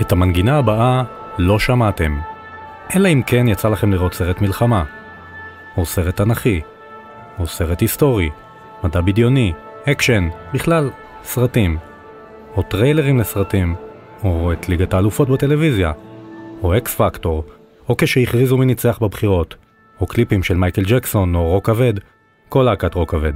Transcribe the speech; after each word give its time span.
את 0.00 0.12
המנגינה 0.12 0.58
הבאה 0.58 1.02
לא 1.38 1.58
שמעתם, 1.58 2.18
אלא 2.96 3.08
אם 3.08 3.22
כן 3.26 3.48
יצא 3.48 3.68
לכם 3.68 3.92
לראות 3.92 4.14
סרט 4.14 4.40
מלחמה, 4.40 4.84
או 5.76 5.86
סרט 5.86 6.16
תנכי, 6.16 6.60
או 7.38 7.46
סרט 7.46 7.80
היסטורי, 7.80 8.30
מדע 8.84 9.00
בדיוני, 9.00 9.52
אקשן, 9.88 10.28
בכלל, 10.54 10.90
סרטים, 11.22 11.78
או 12.56 12.62
טריילרים 12.62 13.18
לסרטים, 13.18 13.74
או 14.24 14.52
את 14.52 14.68
ליגת 14.68 14.94
האלופות 14.94 15.28
בטלוויזיה, 15.28 15.92
או 16.62 16.76
X 16.76 16.94
Factor, 16.94 17.44
או 17.88 17.96
כשהכריזו 17.96 18.56
מי 18.56 18.66
ניצח 18.66 18.98
בבחירות, 19.02 19.54
או 20.00 20.06
קליפים 20.06 20.42
של 20.42 20.54
מייקל 20.54 20.82
ג'קסון 20.84 21.34
או 21.34 21.48
רוק 21.48 21.66
כבד, 21.66 21.92
כל 22.48 22.62
להקת 22.62 22.94
רוק 22.94 23.10
כבד. 23.10 23.32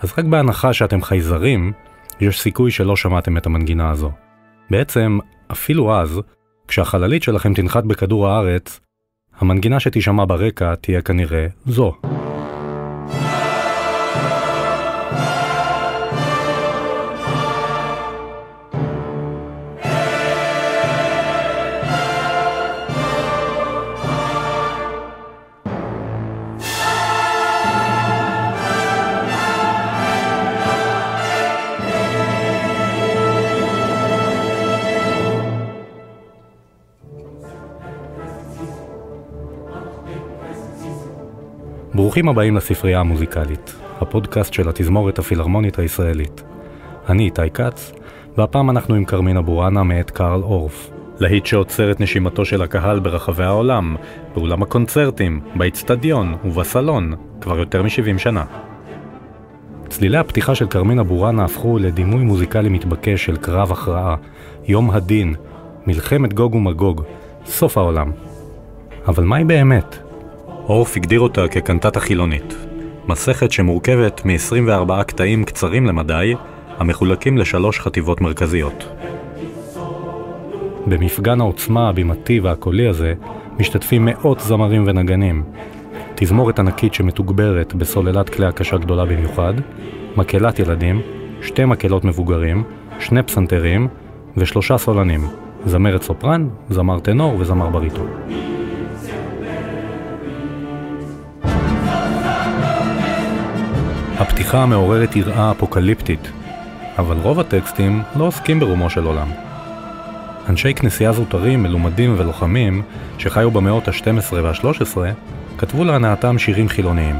אז 0.00 0.12
רק 0.18 0.24
בהנחה 0.24 0.72
שאתם 0.72 1.02
חייזרים, 1.02 1.72
יש 2.20 2.40
סיכוי 2.40 2.70
שלא 2.70 2.96
שמעתם 2.96 3.36
את 3.36 3.46
המנגינה 3.46 3.90
הזו. 3.90 4.10
בעצם, 4.70 5.18
אפילו 5.52 6.00
אז, 6.00 6.20
כשהחללית 6.68 7.22
שלכם 7.22 7.54
תנחת 7.54 7.84
בכדור 7.84 8.28
הארץ, 8.28 8.80
המנגינה 9.38 9.80
שתישמע 9.80 10.24
ברקע 10.24 10.74
תהיה 10.74 11.02
כנראה 11.02 11.46
זו. 11.66 11.94
ברוכים 42.18 42.28
הבאים 42.28 42.56
לספרייה 42.56 43.00
המוזיקלית, 43.00 43.74
הפודקאסט 44.00 44.52
של 44.52 44.68
התזמורת 44.68 45.18
הפילהרמונית 45.18 45.78
הישראלית. 45.78 46.42
אני 47.08 47.24
איתי 47.24 47.50
כץ, 47.54 47.92
והפעם 48.36 48.70
אנחנו 48.70 48.94
עם 48.94 49.04
כרמינה 49.04 49.42
בורנה 49.42 49.82
מאת 49.82 50.10
קרל 50.10 50.42
אורף. 50.42 50.90
להיט 51.20 51.46
שעוצר 51.46 51.90
את 51.90 52.00
נשימתו 52.00 52.44
של 52.44 52.62
הקהל 52.62 53.00
ברחבי 53.00 53.44
העולם, 53.44 53.96
באולם 54.34 54.62
הקונצרטים, 54.62 55.40
באיצטדיון 55.54 56.34
ובסלון, 56.44 57.14
כבר 57.40 57.58
יותר 57.58 57.82
מ-70 57.82 58.18
שנה. 58.18 58.44
צלילי 59.88 60.18
הפתיחה 60.18 60.54
של 60.54 60.66
כרמינה 60.66 61.04
בורנה 61.04 61.44
הפכו 61.44 61.78
לדימוי 61.78 62.24
מוזיקלי 62.24 62.68
מתבקש 62.68 63.24
של 63.24 63.36
קרב 63.36 63.72
הכרעה, 63.72 64.16
יום 64.66 64.90
הדין, 64.90 65.34
מלחמת 65.86 66.34
גוג 66.34 66.54
ומגוג, 66.54 67.02
סוף 67.46 67.78
העולם. 67.78 68.10
אבל 69.08 69.24
מהי 69.24 69.44
באמת? 69.44 70.07
אורף 70.68 70.96
הגדיר 70.96 71.20
אותה 71.20 71.48
כקנטטה 71.48 72.00
חילונית, 72.00 72.54
מסכת 73.06 73.52
שמורכבת 73.52 74.22
מ-24 74.24 75.04
קטעים 75.04 75.44
קצרים 75.44 75.86
למדי, 75.86 76.34
המחולקים 76.78 77.38
לשלוש 77.38 77.80
חטיבות 77.80 78.20
מרכזיות. 78.20 78.84
במפגן 80.86 81.40
העוצמה 81.40 81.88
הבימתי 81.88 82.40
והקולי 82.40 82.88
הזה 82.88 83.14
משתתפים 83.58 84.04
מאות 84.04 84.40
זמרים 84.40 84.84
ונגנים, 84.86 85.42
תזמורת 86.14 86.58
ענקית 86.58 86.94
שמתוגברת 86.94 87.74
בסוללת 87.74 88.28
כלי 88.28 88.46
הקשה 88.46 88.76
גדולה 88.76 89.04
במיוחד, 89.04 89.54
מקהלת 90.16 90.58
ילדים, 90.58 91.00
שתי 91.42 91.64
מקהלות 91.64 92.04
מבוגרים, 92.04 92.64
שני 93.00 93.22
פסנתרים 93.22 93.88
ושלושה 94.36 94.78
סולנים, 94.78 95.20
זמרת 95.66 96.02
סופרן, 96.02 96.48
זמר 96.70 97.00
טנור 97.00 97.36
וזמר 97.38 97.68
בריטון. 97.68 98.08
הפתיחה 104.18 104.66
מעוררת 104.66 105.16
יראה 105.16 105.50
אפוקליפטית, 105.50 106.30
אבל 106.98 107.16
רוב 107.16 107.40
הטקסטים 107.40 108.02
לא 108.16 108.24
עוסקים 108.24 108.60
ברומו 108.60 108.90
של 108.90 109.04
עולם. 109.04 109.28
אנשי 110.48 110.74
כנסייה 110.74 111.12
זוטרים, 111.12 111.62
מלומדים 111.62 112.14
ולוחמים, 112.18 112.82
שחיו 113.18 113.50
במאות 113.50 113.88
ה-12 113.88 114.34
וה-13, 114.42 114.98
כתבו 115.58 115.84
להנאתם 115.84 116.38
שירים 116.38 116.68
חילוניים, 116.68 117.16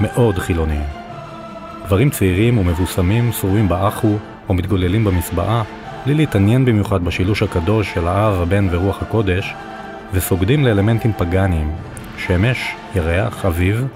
מאוד 0.00 0.38
חילוניים. 0.38 0.82
גברים 1.84 2.10
צעירים 2.10 2.58
ומבוסמים 2.58 3.32
שרועים 3.32 3.68
באחו 3.68 4.16
או 4.48 4.54
מתגוללים 4.54 5.04
במסבעה, 5.04 5.62
בלי 6.06 6.14
להתעניין 6.14 6.64
במיוחד 6.64 7.04
בשילוש 7.04 7.42
הקדוש 7.42 7.94
של 7.94 8.08
האב, 8.08 8.40
הבן 8.40 8.68
ורוח 8.70 9.02
הקודש, 9.02 9.54
וסוגדים 10.12 10.64
לאלמנטים 10.64 11.12
פגאניים, 11.18 11.72
שמש, 12.18 12.74
ירח, 12.94 13.46
אביב, 13.46 13.86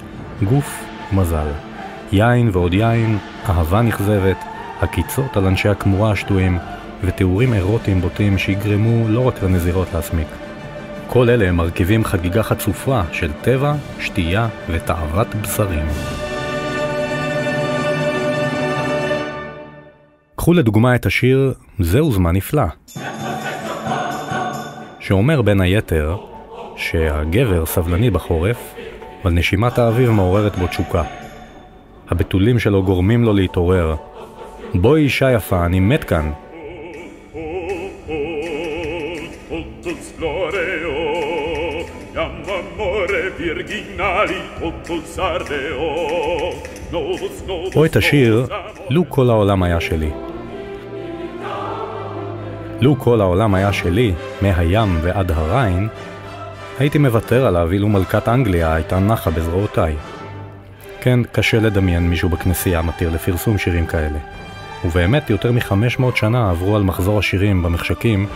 גוף 0.42 0.84
ומזל. 1.12 1.73
יין 2.14 2.50
ועוד 2.52 2.74
יין, 2.74 3.18
אהבה 3.48 3.82
נכזבת, 3.82 4.36
עקיצות 4.80 5.36
על 5.36 5.46
אנשי 5.46 5.68
הכמורה 5.68 6.10
השטויים, 6.10 6.58
ותיאורים 7.04 7.52
אירוטיים 7.52 8.00
בוטים 8.00 8.38
שיגרמו 8.38 9.08
לא 9.08 9.28
רק 9.28 9.42
לנזירות 9.42 9.88
להסמיק. 9.94 10.26
כל 11.06 11.30
אלה 11.30 11.52
מרכיבים 11.52 12.04
חגיגה 12.04 12.42
חצופה 12.42 13.00
של 13.12 13.30
טבע, 13.42 13.74
שתייה 14.00 14.48
ותאוות 14.70 15.34
בשרים. 15.34 15.86
קחו 20.36 20.52
לדוגמה 20.52 20.94
את 20.94 21.06
השיר 21.06 21.54
"זהו 21.78 22.12
זמן 22.12 22.36
נפלא", 22.36 22.66
שאומר 25.00 25.42
בין 25.42 25.60
היתר 25.60 26.16
שהגבר 26.76 27.66
סבלני 27.66 28.10
בחורף, 28.10 28.74
אבל 29.22 29.32
נשימת 29.32 29.78
האביב 29.78 30.10
מעוררת 30.10 30.56
בו 30.56 30.66
תשוקה. 30.66 31.23
הבתולים 32.10 32.58
שלו 32.58 32.82
גורמים 32.82 33.24
לו 33.24 33.32
להתעורר. 33.32 33.94
בואי 34.74 35.02
אישה 35.02 35.32
יפה, 35.32 35.66
אני 35.66 35.80
מת 35.80 36.04
כאן. 36.04 36.30
או 47.76 47.84
את 47.84 47.96
השיר 47.96 48.46
"לו 48.90 49.04
כל 49.08 49.30
העולם 49.30 49.62
היה 49.62 49.80
שלי". 49.80 50.10
לו 52.80 52.98
כל 52.98 53.20
העולם 53.20 53.54
היה 53.54 53.72
שלי, 53.72 54.12
מהים 54.42 54.98
ועד 55.02 55.30
הריין, 55.30 55.88
הייתי 56.78 56.98
מוותר 56.98 57.46
עליו 57.46 57.72
אילו 57.72 57.88
מלכת 57.88 58.28
אנגליה 58.28 58.74
הייתה 58.74 58.98
נחה 58.98 59.30
בזרועותיי. 59.30 59.94
כן, 61.04 61.20
קשה 61.32 61.60
לדמיין 61.60 62.08
מישהו 62.08 62.28
בכנסייה 62.28 62.82
מתיר 62.82 63.10
לפרסום 63.10 63.58
שירים 63.58 63.86
כאלה. 63.86 64.18
ובאמת, 64.84 65.30
יותר 65.30 65.52
מ-500 65.52 66.16
שנה 66.16 66.50
עברו 66.50 66.76
על 66.76 66.82
מחזור 66.82 67.18
השירים 67.18 67.62
במחשכים, 67.62 68.26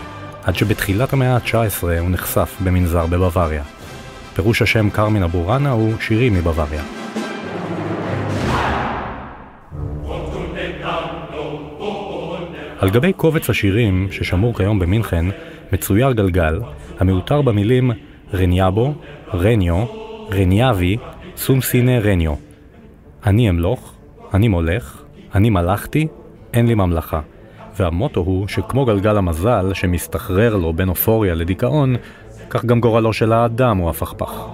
עד 0.44 0.56
שבתחילת 0.56 1.12
המאה 1.12 1.34
ה-19 1.34 1.82
הוא 2.00 2.10
נחשף 2.10 2.56
במנזר 2.64 3.06
בבוואריה. 3.06 3.62
פירוש 4.34 4.62
השם 4.62 4.90
קרמינה 4.90 5.28
בורנה 5.28 5.70
הוא 5.70 5.92
שירים 6.00 6.34
מבוואריה. 6.34 6.82
על 12.78 12.90
גבי 12.90 13.12
קובץ 13.12 13.50
השירים 13.50 14.08
ששמור 14.10 14.54
כיום 14.56 14.78
במינכן 14.78 15.26
מצויר 15.72 16.12
גלגל 16.12 16.60
המעוטר 17.00 17.42
במילים 17.42 17.90
רניאבו, 18.34 18.94
רניו, 19.34 19.84
רניאבי, 20.30 20.96
סום 21.36 21.60
סינה 21.60 21.98
רניו. 21.98 22.47
אני 23.28 23.50
אמלוך, 23.50 23.92
אני 24.34 24.48
מולך, 24.48 25.02
אני 25.34 25.50
מלכתי, 25.50 26.06
אין 26.54 26.66
לי 26.66 26.74
ממלכה. 26.74 27.20
והמוטו 27.76 28.20
הוא 28.20 28.48
שכמו 28.48 28.84
גלגל 28.84 29.16
המזל 29.16 29.70
שמסתחרר 29.74 30.56
לו 30.56 30.72
בין 30.72 30.88
אופוריה 30.88 31.34
לדיכאון, 31.34 31.96
כך 32.50 32.64
גם 32.64 32.80
גורלו 32.80 33.12
של 33.12 33.32
האדם 33.32 33.78
הוא 33.78 33.90
הפכפך. 33.90 34.46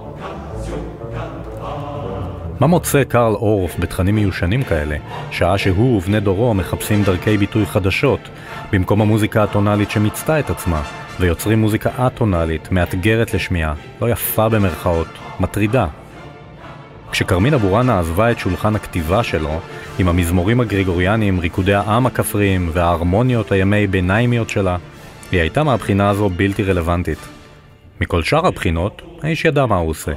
מה 2.59 2.67
מוצא 2.67 3.03
קרל 3.03 3.33
אורף 3.33 3.79
בתכנים 3.79 4.15
מיושנים 4.15 4.63
כאלה, 4.63 4.97
שעה 5.31 5.57
שהוא 5.57 5.97
ובני 5.97 6.19
דורו 6.19 6.53
מחפשים 6.53 7.03
דרכי 7.03 7.37
ביטוי 7.37 7.65
חדשות, 7.65 8.19
במקום 8.71 9.01
המוזיקה 9.01 9.43
הטונאלית 9.43 9.91
שמיצתה 9.91 10.39
את 10.39 10.49
עצמה, 10.49 10.81
ויוצרים 11.19 11.61
מוזיקה 11.61 11.89
א-טונאלית, 11.97 12.71
מאתגרת 12.71 13.33
לשמיעה, 13.33 13.73
לא 14.01 14.09
יפה 14.09 14.49
במרכאות, 14.49 15.07
מטרידה, 15.39 15.87
כשכרמינה 17.15 17.57
בורנה 17.57 17.99
עזבה 17.99 18.31
את 18.31 18.39
שולחן 18.39 18.75
הכתיבה 18.75 19.23
שלו, 19.23 19.59
עם 19.99 20.07
המזמורים 20.07 20.59
הגריגוריאניים, 20.59 21.39
ריקודי 21.39 21.73
העם 21.73 22.05
הכפריים 22.05 22.69
וההרמוניות 22.73 23.51
הימי 23.51 23.87
ביניימיות 23.87 24.49
שלה, 24.49 24.77
היא 25.31 25.39
הייתה 25.39 25.63
מהבחינה 25.63 26.09
הזו 26.09 26.29
בלתי 26.29 26.63
רלוונטית. 26.63 27.17
מכל 28.01 28.23
שאר 28.23 28.47
הבחינות, 28.47 29.01
האיש 29.23 29.45
ידע 29.45 29.65
מה 29.65 29.77
הוא 29.77 29.89
עושה. 29.89 30.11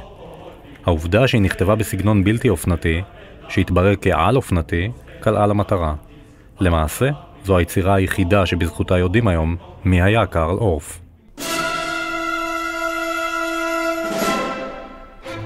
העובדה 0.85 1.27
שהיא 1.27 1.41
נכתבה 1.41 1.75
בסגנון 1.75 2.23
בלתי 2.23 2.49
אופנתי, 2.49 3.01
שהתברר 3.49 3.93
כעל 4.01 4.35
אופנתי, 4.35 4.89
קלעה 5.19 5.47
למטרה. 5.47 5.93
למעשה, 6.59 7.09
זו 7.45 7.57
היצירה 7.57 7.95
היחידה 7.95 8.45
שבזכותה 8.45 8.97
יודעים 8.97 9.27
היום 9.27 9.55
מי 9.85 10.01
היה 10.01 10.25
קארל 10.25 10.57
אורף. 10.57 10.99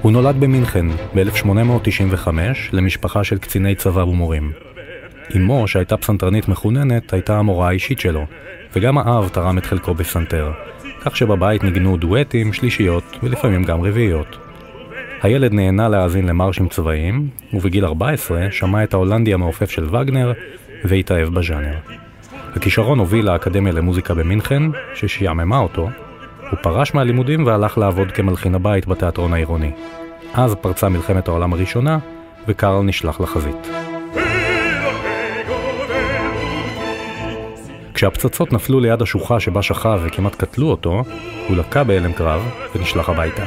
הוא 0.04 0.12
נולד 0.12 0.40
במינכן 0.40 0.86
ב-1895 1.14 2.28
למשפחה 2.72 3.24
של 3.24 3.38
קציני 3.38 3.74
צבא 3.74 4.00
ומורים. 4.00 4.52
אמו, 5.36 5.68
שהייתה 5.68 5.96
פסנתרנית 5.96 6.48
מחוננת, 6.48 7.12
הייתה 7.12 7.38
המורה 7.38 7.68
האישית 7.68 8.00
שלו, 8.00 8.26
וגם 8.76 8.98
האב 8.98 9.28
תרם 9.28 9.58
את 9.58 9.66
חלקו 9.66 9.94
בפסנתר, 9.94 10.52
כך 11.00 11.16
שבבית 11.16 11.64
ניגנו 11.64 11.96
דואטים, 11.96 12.52
שלישיות 12.52 13.18
ולפעמים 13.22 13.64
גם 13.64 13.82
רביעיות. 13.82 14.36
הילד 15.22 15.52
נהנה 15.52 15.88
להאזין 15.88 16.26
למרשים 16.26 16.68
צבאיים, 16.68 17.28
ובגיל 17.52 17.84
14 17.84 18.46
שמע 18.50 18.84
את 18.84 18.94
ההולנדי 18.94 19.34
המעופף 19.34 19.70
של 19.70 19.94
וגנר 19.94 20.32
והתאהב 20.84 21.28
בז'אנר. 21.28 21.76
הכישרון 22.56 22.98
הוביל 22.98 23.26
לאקדמיה 23.26 23.72
למוזיקה 23.72 24.14
במינכן, 24.14 24.62
ששיעממה 24.94 25.58
אותו, 25.58 25.88
פרש 26.62 26.94
מהלימודים 26.94 27.46
והלך 27.46 27.78
לעבוד 27.78 28.12
כמלחין 28.12 28.54
הבית 28.54 28.86
בתיאטרון 28.86 29.32
העירוני. 29.32 29.70
אז 30.34 30.54
פרצה 30.54 30.88
מלחמת 30.88 31.28
העולם 31.28 31.52
הראשונה, 31.52 31.98
וקארל 32.48 32.82
נשלח 32.82 33.20
לחזית. 33.20 33.68
כשהפצצות 37.94 38.52
נפלו 38.52 38.80
ליד 38.80 39.02
השוחה 39.02 39.40
שבה 39.40 39.62
שכב 39.62 40.00
וכמעט 40.04 40.34
קטלו 40.34 40.70
אותו, 40.70 41.02
הוא 41.48 41.56
לקה 41.56 41.84
בהלם 41.84 42.12
קרב 42.12 42.42
ונשלח 42.74 43.08
הביתה. 43.08 43.44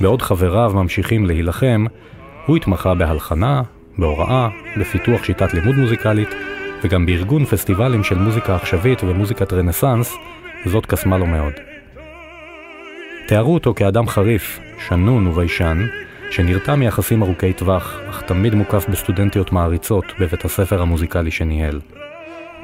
בעוד 0.00 0.22
חבריו 0.22 0.72
ממשיכים 0.74 1.26
להילחם, 1.26 1.84
הוא 2.46 2.56
התמחה 2.56 2.94
בהלחנה, 2.94 3.62
בהוראה, 3.98 4.48
בפיתוח 4.80 5.24
שיטת 5.24 5.54
לימוד 5.54 5.74
מוזיקלית, 5.74 6.28
וגם 6.84 7.06
בארגון 7.06 7.44
פסטיבלים 7.44 8.04
של 8.04 8.18
מוזיקה 8.18 8.54
עכשווית 8.54 9.04
ומוזיקת 9.04 9.52
רנסאנס, 9.52 10.14
זאת 10.66 10.86
קסמה 10.86 11.18
לו 11.18 11.26
מאוד. 11.26 11.73
תיארו 13.26 13.54
אותו 13.54 13.74
כאדם 13.74 14.08
חריף, 14.08 14.60
שנון 14.88 15.26
וביישן, 15.26 15.86
שנרתע 16.30 16.74
מיחסים 16.74 17.22
ארוכי 17.22 17.52
טווח, 17.52 18.00
אך 18.10 18.22
תמיד 18.22 18.54
מוקף 18.54 18.86
בסטודנטיות 18.88 19.52
מעריצות 19.52 20.04
בבית 20.20 20.44
הספר 20.44 20.82
המוזיקלי 20.82 21.30
שניהל. 21.30 21.80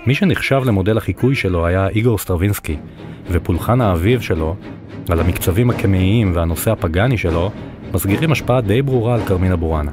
מי 0.07 0.15
שנחשב 0.15 0.63
למודל 0.65 0.97
החיקוי 0.97 1.35
שלו 1.35 1.67
היה 1.67 1.89
איגור 1.89 2.19
סטרווינסקי, 2.19 2.77
ופולחן 3.31 3.81
האביב 3.81 4.21
שלו, 4.21 4.57
על 5.09 5.21
המקצבים 5.21 5.71
הקמאיים 5.71 6.33
והנושא 6.35 6.71
הפגאני 6.71 7.19
שלו, 7.19 7.51
מסגירים 7.95 8.33
השפעה 8.33 8.61
די 8.61 8.83
ברורה 8.83 9.15
על 9.15 9.21
קרמינה 9.27 9.57
בורנה. 9.57 9.93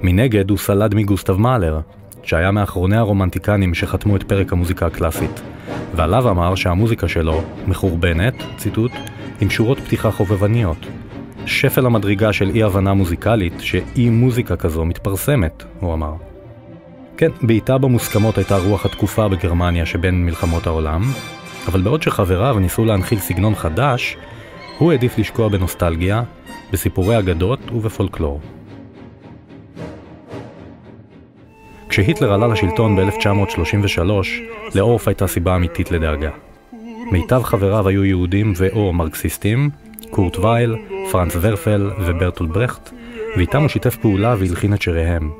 מנגד 0.00 0.50
הוא 0.50 0.58
סלד 0.58 0.94
מגוסטב 0.94 1.36
מאלר, 1.36 1.80
שהיה 2.22 2.50
מאחרוני 2.50 2.96
הרומנטיקנים 2.96 3.74
שחתמו 3.74 4.16
את 4.16 4.22
פרק 4.22 4.52
המוזיקה 4.52 4.86
הקלאסית, 4.86 5.42
ועליו 5.96 6.30
אמר 6.30 6.54
שהמוזיקה 6.54 7.08
שלו 7.08 7.42
מחורבנת, 7.66 8.34
ציטוט, 8.56 8.92
עם 9.40 9.50
שורות 9.50 9.78
פתיחה 9.78 10.10
חובבניות. 10.10 10.86
שפל 11.46 11.86
המדרגה 11.86 12.32
של 12.32 12.50
אי-הבנה 12.54 12.94
מוזיקלית, 12.94 13.54
שאי 13.60 14.10
מוזיקה 14.10 14.56
כזו 14.56 14.84
מתפרסמת, 14.84 15.64
הוא 15.80 15.94
אמר. 15.94 16.12
כן, 17.16 17.30
בעיטה 17.42 17.78
במוסכמות 17.78 18.38
הייתה 18.38 18.56
רוח 18.56 18.86
התקופה 18.86 19.28
בגרמניה 19.28 19.86
שבין 19.86 20.26
מלחמות 20.26 20.66
העולם, 20.66 21.02
אבל 21.66 21.82
בעוד 21.82 22.02
שחבריו 22.02 22.58
ניסו 22.58 22.84
להנחיל 22.84 23.18
סגנון 23.18 23.54
חדש, 23.54 24.16
הוא 24.78 24.92
העדיף 24.92 25.18
לשקוע 25.18 25.48
בנוסטלגיה, 25.48 26.22
בסיפורי 26.72 27.18
אגדות 27.18 27.58
ובפולקלור. 27.72 28.40
כשהיטלר 31.94 32.32
עלה 32.32 32.46
לשלטון 32.46 32.96
ב-1933, 32.96 34.00
לאורף 34.74 35.08
הייתה 35.08 35.26
סיבה 35.26 35.56
אמיתית 35.56 35.90
לדאגה. 35.90 36.30
מיטב 37.12 37.42
חבריו 37.42 37.88
היו 37.88 38.04
יהודים 38.04 38.52
ו/או 38.56 38.92
מרקסיסטים, 38.92 39.70
קורט 40.10 40.38
וייל, 40.38 40.76
פרנץ 41.12 41.36
ורפל 41.40 41.90
וברטול 41.98 42.46
ברכט, 42.46 42.90
ואיתם 43.36 43.60
הוא 43.60 43.68
שיתף 43.68 43.96
פעולה 43.96 44.34
והלחין 44.38 44.74
את 44.74 44.82
שיריהם. 44.82 45.30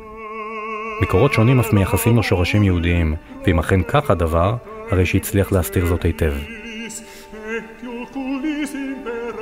מקורות 1.02 1.32
שונים 1.32 1.60
אף 1.60 1.72
מייחסים 1.72 2.16
לו 2.16 2.22
שורשים 2.22 2.62
יהודיים, 2.62 3.14
ואם 3.46 3.58
אכן 3.58 3.82
כך 3.82 4.10
הדבר, 4.10 4.56
הרי 4.90 5.06
שהצליח 5.06 5.52
להסתיר 5.52 5.86
זאת 5.86 6.04
היטב. 6.04 6.32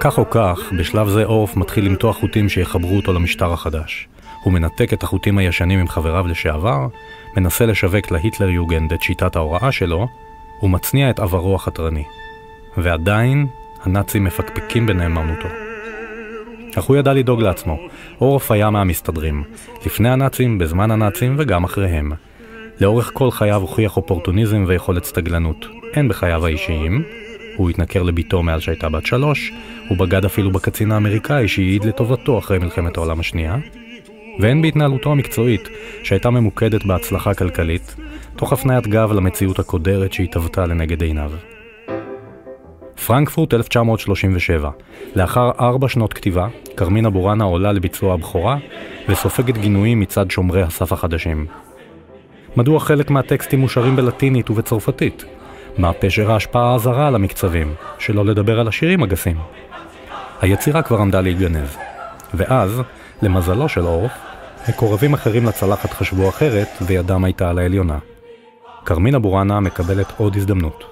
כך 0.01 0.19
או 0.19 0.31
כך, 0.31 0.73
בשלב 0.79 1.09
זה 1.09 1.25
אורף 1.25 1.57
מתחיל 1.57 1.85
למתוח 1.85 2.17
חוטים 2.17 2.49
שיחברו 2.49 2.97
אותו 2.97 3.13
למשטר 3.13 3.53
החדש. 3.53 4.09
הוא 4.43 4.53
מנתק 4.53 4.93
את 4.93 5.03
החוטים 5.03 5.39
הישנים 5.39 5.79
עם 5.79 5.89
חבריו 5.89 6.27
לשעבר, 6.27 6.87
מנסה 7.37 7.67
לשווק 7.67 8.11
להיטלר 8.11 8.49
יוגנד 8.49 8.93
את 8.93 9.03
שיטת 9.03 9.37
ההוראה 9.37 9.73
שלו, 9.73 10.09
ומצניע 10.63 11.11
את 11.11 11.19
עברו 11.19 11.55
החתרני. 11.55 12.05
ועדיין, 12.77 13.47
הנאצים 13.83 14.25
מפקפקים 14.25 14.87
בנאמנותו. 14.87 15.49
אך 16.79 16.85
הוא 16.85 16.97
ידע 16.97 17.13
לדאוג 17.13 17.41
לעצמו. 17.43 17.79
עורף 18.19 18.51
היה 18.51 18.71
מהמסתדרים. 18.71 19.45
לפני 19.87 20.11
הנאצים, 20.11 20.59
בזמן 20.59 20.91
הנאצים 20.91 21.35
וגם 21.39 21.65
אחריהם. 21.65 22.13
לאורך 22.81 23.11
כל 23.15 23.31
חייו 23.31 23.61
הוכיח 23.61 23.97
אופורטוניזם 23.97 24.65
ויכולת 24.67 25.05
סתגלנות. 25.05 25.67
הן 25.95 26.09
בחייו 26.09 26.47
האישיים, 26.47 27.03
הוא 27.57 27.71
התנכר 27.71 28.03
לביתו 28.03 28.43
מאז 28.43 28.61
שהייתה 28.61 28.89
בת 28.89 29.07
שלוש, 29.07 29.53
הוא 29.89 29.99
בגד 29.99 30.25
אפילו 30.25 30.51
בקצין 30.51 30.93
האמריקאי 30.93 31.49
שהעיד 31.49 31.85
לטובתו 31.85 32.39
אחרי 32.39 32.59
מלחמת 32.59 32.97
העולם 32.97 33.21
השנייה, 33.21 33.57
והן 34.39 34.63
בהתנהלותו 34.63 35.13
המקצועית, 35.13 35.69
שהייתה 36.03 36.31
ממוקדת 36.31 36.85
בהצלחה 36.85 37.35
כלכלית, 37.35 37.97
תוך 38.37 38.53
הפניית 38.53 38.87
גב 38.87 39.13
למציאות 39.13 39.59
הקודרת 39.59 40.13
שהתהוותה 40.13 40.67
לנגד 40.67 41.03
עיניו. 41.03 41.33
פרנקפורט 43.07 43.55
1937. 43.55 44.71
לאחר 45.17 45.51
ארבע 45.61 45.89
שנות 45.89 46.13
כתיבה, 46.13 46.49
כרמינה 46.77 47.11
בורנה 47.11 47.45
עולה 47.45 47.73
לביצוע 47.73 48.15
הבכורה, 48.15 48.57
וסופגת 49.09 49.59
גינויים 49.59 50.01
מצד 50.01 50.31
שומרי 50.31 50.63
הסף 50.63 50.93
החדשים. 50.93 51.47
מדוע 52.57 52.81
חלק 52.81 53.11
מהטקסטים 53.11 53.61
מושרים 53.61 53.97
בלטינית 53.97 54.51
ובצרפתית? 54.51 55.25
מה 55.79 55.93
פשר 55.93 56.33
ההשפעה 56.33 56.75
הזרה 56.75 57.07
על 57.07 57.15
המקצבים, 57.15 57.75
שלא 57.99 58.25
לדבר 58.25 58.61
על 58.61 58.69
השירים 58.69 59.03
הגסים? 59.03 59.37
היצירה 60.41 60.83
כבר 60.83 60.99
עמדה 60.99 61.21
להיגנב. 61.21 61.69
ואז, 62.35 62.83
למזלו 63.23 63.69
של 63.69 63.87
אורף, 63.87 64.13
מקורבים 64.69 65.15
אחרים 65.15 65.47
לצלחת 65.47 65.93
חשבו 65.93 66.29
אחרת, 66.29 66.69
וידם 66.81 67.25
הייתה 67.25 67.51
על 67.51 67.59
העליונה. 67.59 67.99
כרמינה 68.85 69.19
בורנה 69.19 69.61
מקבלת 69.61 70.13
עוד 70.17 70.37
הזדמנות. 70.37 70.85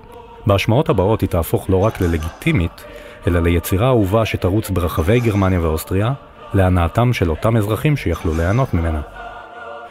בהשמעות 0.47 0.89
הבאות 0.89 1.21
היא 1.21 1.29
תהפוך 1.29 1.71
לא 1.71 1.77
רק 1.77 2.01
ללגיטימית, 2.01 2.85
אלא 3.27 3.43
ליצירה 3.43 3.89
אהובה 3.89 4.27
שתרוץ 4.27 4.71
ברחבי 4.71 5.21
גרמניה 5.21 5.61
ואוסטריה, 5.61 6.13
להנאתם 6.55 7.13
של 7.13 7.31
אותם 7.31 7.57
אזרחים 7.57 7.97
שיכלו 7.97 8.35
ליהנות 8.35 8.75
ממנה. 8.75 9.01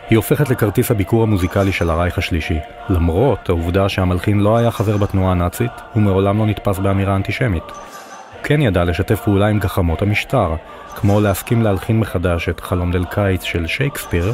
היא 0.09 0.15
הופכת 0.15 0.49
לכרטיס 0.49 0.91
הביקור 0.91 1.23
המוזיקלי 1.23 1.71
של 1.71 1.89
הרייך 1.89 2.17
השלישי, 2.17 2.57
למרות 2.89 3.49
העובדה 3.49 3.89
שהמלחין 3.89 4.39
לא 4.39 4.57
היה 4.57 4.71
חבר 4.71 4.97
בתנועה 4.97 5.31
הנאצית, 5.31 5.71
ומעולם 5.95 6.37
לא 6.37 6.45
נתפס 6.45 6.79
באמירה 6.79 7.15
אנטישמית. 7.15 7.63
הוא 7.63 8.43
כן 8.43 8.61
ידע 8.61 8.83
לשתף 8.83 9.21
פעולה 9.21 9.47
עם 9.47 9.59
גחמות 9.59 10.01
המשטר, 10.01 10.55
כמו 11.01 11.21
להסכים 11.21 11.61
להלחין 11.61 11.99
מחדש 11.99 12.49
את 12.49 12.59
חלום 12.59 12.91
ליל 12.91 13.05
קיץ 13.05 13.43
של 13.43 13.67
שייקספיר, 13.67 14.33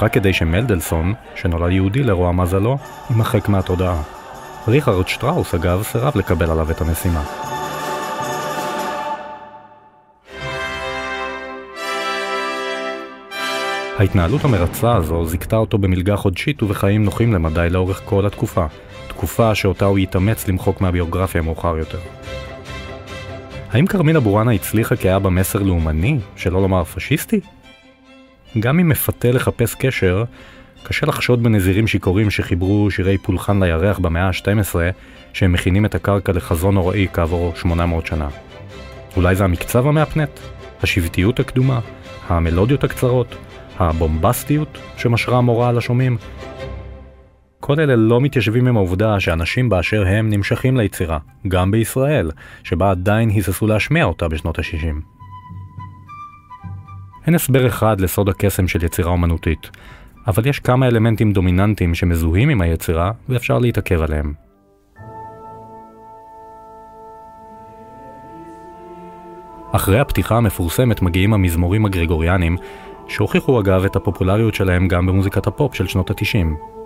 רק 0.00 0.12
כדי 0.12 0.32
שמלדלסון, 0.32 1.14
שנולד 1.34 1.72
יהודי 1.72 2.02
לרוע 2.02 2.32
מזלו, 2.32 2.78
יימחק 3.10 3.48
מהתודעה. 3.48 4.02
ריכרד 4.68 5.08
שטראוס 5.08 5.54
אגב 5.54 5.82
סירב 5.82 6.12
לקבל 6.16 6.50
עליו 6.50 6.70
את 6.70 6.80
המשימה. 6.80 7.22
ההתנהלות 13.98 14.44
המרצה 14.44 14.96
הזו 14.96 15.26
זיכתה 15.26 15.56
אותו 15.56 15.78
במלגה 15.78 16.16
חודשית 16.16 16.62
ובחיים 16.62 17.04
נוחים 17.04 17.32
למדי 17.32 17.68
לאורך 17.70 18.02
כל 18.04 18.26
התקופה, 18.26 18.66
תקופה 19.08 19.54
שאותה 19.54 19.84
הוא 19.84 19.98
יתאמץ 19.98 20.48
למחוק 20.48 20.80
מהביוגרפיה 20.80 21.42
מאוחר 21.42 21.78
יותר. 21.78 22.17
האם 23.72 23.86
כרמינה 23.86 24.20
בורנה 24.20 24.52
הצליחה 24.52 24.96
כי 24.96 25.08
היה 25.08 25.18
בה 25.18 25.30
מסר 25.30 25.62
לאומני, 25.62 26.18
שלא 26.36 26.62
לומר 26.62 26.84
פשיסטי? 26.84 27.40
גם 28.60 28.80
אם 28.80 28.88
מפתה 28.88 29.30
לחפש 29.30 29.74
קשר, 29.74 30.24
קשה 30.82 31.06
לחשוד 31.06 31.42
בנזירים 31.42 31.86
שיכורים 31.86 32.30
שחיברו 32.30 32.90
שירי 32.90 33.18
פולחן 33.18 33.62
לירח 33.62 33.98
במאה 33.98 34.26
ה-12, 34.26 34.74
שהם 35.32 35.52
מכינים 35.52 35.84
את 35.84 35.94
הקרקע 35.94 36.32
לחזון 36.32 36.74
נוראי 36.74 37.06
כעבור 37.12 37.52
800 37.56 38.06
שנה. 38.06 38.28
אולי 39.16 39.34
זה 39.34 39.44
המקצב 39.44 39.86
המהפנט? 39.86 40.30
השבטיות 40.82 41.40
הקדומה? 41.40 41.80
המלודיות 42.28 42.84
הקצרות? 42.84 43.34
הבומבסטיות 43.78 44.78
שמשרה 44.96 45.38
המורה 45.38 45.68
על 45.68 45.78
השומעים? 45.78 46.18
כל 47.60 47.80
אלה 47.80 47.96
לא 47.96 48.20
מתיישבים 48.20 48.66
עם 48.66 48.76
העובדה 48.76 49.20
שאנשים 49.20 49.68
באשר 49.68 50.06
הם 50.06 50.30
נמשכים 50.30 50.76
ליצירה, 50.76 51.18
גם 51.48 51.70
בישראל, 51.70 52.30
שבה 52.64 52.90
עדיין 52.90 53.28
היססו 53.28 53.66
להשמיע 53.66 54.04
אותה 54.04 54.28
בשנות 54.28 54.58
ה-60. 54.58 54.94
אין 57.26 57.34
הסבר 57.34 57.66
אחד 57.66 58.00
לסוד 58.00 58.28
הקסם 58.28 58.68
של 58.68 58.84
יצירה 58.84 59.10
אומנותית, 59.10 59.70
אבל 60.26 60.46
יש 60.46 60.60
כמה 60.60 60.86
אלמנטים 60.86 61.32
דומיננטיים 61.32 61.94
שמזוהים 61.94 62.48
עם 62.48 62.60
היצירה 62.60 63.12
ואפשר 63.28 63.58
להתעכב 63.58 64.02
עליהם. 64.02 64.32
אחרי 69.72 69.98
הפתיחה 69.98 70.36
המפורסמת 70.36 71.02
מגיעים 71.02 71.34
המזמורים 71.34 71.86
הגרגוריאנים, 71.86 72.56
שהוכיחו 73.08 73.60
אגב 73.60 73.84
את 73.84 73.96
הפופולריות 73.96 74.54
שלהם 74.54 74.88
גם 74.88 75.06
במוזיקת 75.06 75.46
הפופ 75.46 75.74
של 75.74 75.86
שנות 75.86 76.10
התשעים. 76.10 76.77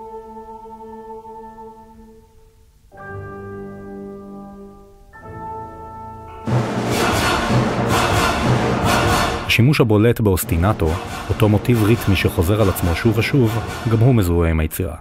השימוש 9.53 9.81
הבולט 9.81 10.21
באוסטינטו, 10.21 10.89
אותו 11.29 11.49
מוטיב 11.49 11.85
ריתמי 11.85 12.17
שחוזר 12.17 12.63
על 12.63 12.69
עצמו 12.69 12.95
שוב 12.95 13.19
ושוב, 13.19 13.59
גם 13.93 13.99
הוא 13.99 14.15
מזוהה 14.15 14.51
עם 14.51 14.61
היצירה. 14.61 14.97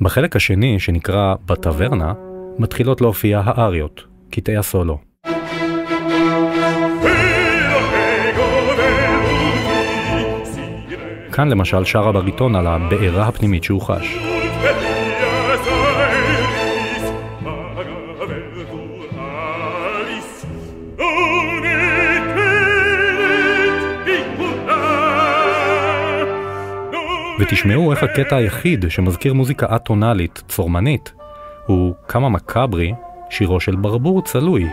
בחלק 0.00 0.36
השני, 0.36 0.80
שנקרא 0.80 1.34
בטברנה, 1.46 2.12
מתחילות 2.58 3.00
להופיע 3.00 3.42
האריות, 3.44 4.04
קטעי 4.30 4.56
הסולו. 4.56 4.98
כאן 11.32 11.48
למשל 11.48 11.84
שר 11.84 12.08
הבריטון 12.08 12.56
על 12.56 12.66
הבעירה 12.66 13.28
הפנימית 13.28 13.64
שהוא 13.64 13.80
חש. 13.80 14.16
ותשמעו 27.46 27.92
איך 27.92 28.02
הקטע 28.02 28.36
היחיד 28.36 28.84
שמזכיר 28.88 29.34
מוזיקה 29.34 29.76
אטונאלית, 29.76 30.42
צורמנית, 30.48 31.12
הוא 31.66 31.94
כמה 32.08 32.28
מקאברי, 32.28 32.94
שירו 33.30 33.60
של 33.60 33.76
ברבור 33.76 34.22
צלוי. 34.22 34.68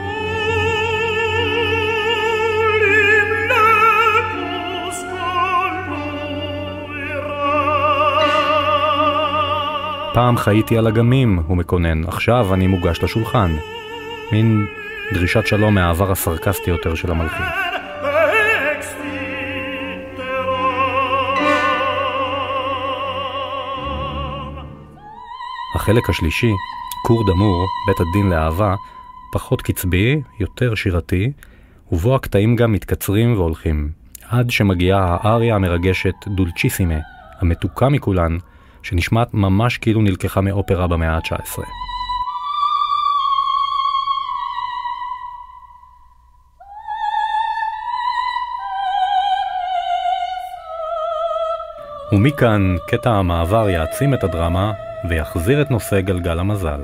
פעם 10.14 10.38
חייתי 10.38 10.78
על 10.78 10.88
אגמים, 10.88 11.40
הוא 11.48 11.58
מקונן, 11.58 12.04
עכשיו 12.08 12.54
אני 12.54 12.68
מוגש 12.68 13.04
לשולחן. 13.04 13.52
מין 14.32 14.66
דרישת 15.14 15.48
שלום 15.48 15.76
מהעבר 15.76 16.12
הסרקסטי 16.12 16.70
יותר 16.70 16.96
של 16.96 17.12
המלחין. 17.12 17.73
החלק 25.84 26.10
השלישי, 26.10 26.52
כור 27.08 27.24
דמור, 27.28 27.68
בית 27.88 28.00
הדין 28.00 28.30
לאהבה, 28.30 28.76
פחות 29.34 29.62
קצבי, 29.62 30.22
יותר 30.40 30.76
שירתי, 30.76 31.32
ובו 31.92 32.16
הקטעים 32.16 32.56
גם 32.56 32.72
מתקצרים 32.72 33.34
והולכים, 33.34 33.92
עד 34.30 34.50
שמגיעה 34.50 35.18
האריה 35.22 35.56
המרגשת 35.56 36.14
דולצ'יסימה, 36.28 36.96
המתוקה 37.40 37.90
מכולן, 37.90 38.38
שנשמעת 38.84 39.34
ממש 39.34 39.78
כאילו 39.78 40.02
נלקחה 40.02 40.42
מאופרה 40.42 40.88
במאה 40.88 41.16
ה-19. 41.16 41.60
ומכאן 52.12 52.76
קטע 52.88 53.12
המעבר 53.12 53.70
יעצים 53.70 54.14
את 54.14 54.24
הדרמה 54.24 54.72
ויחזיר 55.10 55.62
את 55.62 55.72
נושא 55.72 56.02
גלגל 56.02 56.40
המזל. 56.40 56.82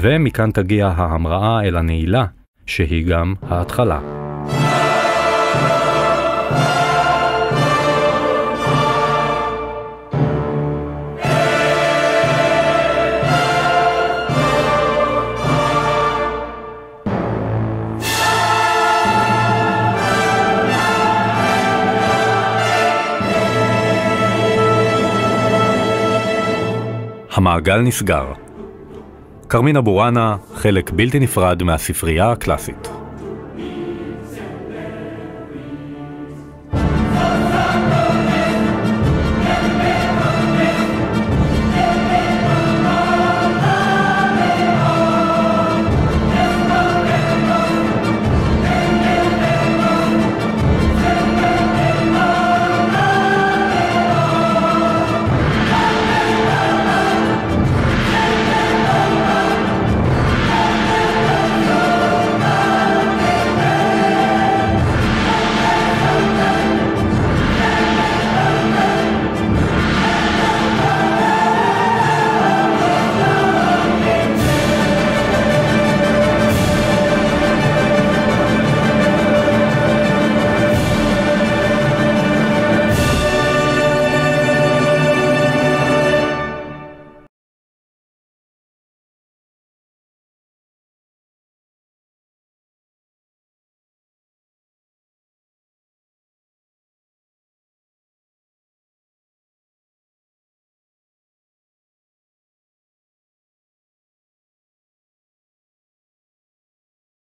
ומכאן 0.00 0.50
תגיע 0.50 0.86
ההמראה 0.86 1.62
אל 1.62 1.76
הנעילה, 1.76 2.24
שהיא 2.66 3.06
גם 3.06 3.34
ההתחלה. 3.42 4.00
המעגל 27.30 27.80
נסגר. 27.80 28.47
כרמינה 29.48 29.80
בוראנה, 29.80 30.36
חלק 30.54 30.90
בלתי 30.90 31.18
נפרד 31.18 31.62
מהספרייה 31.62 32.32
הקלאסית. 32.32 32.97